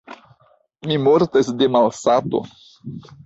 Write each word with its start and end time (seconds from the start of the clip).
Mi 0.91 0.97
mortas 1.07 1.51
de 1.59 1.69
malsato! 1.77 2.43